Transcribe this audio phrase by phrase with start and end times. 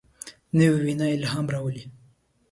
[0.57, 1.83] نوې وینا الهام راولي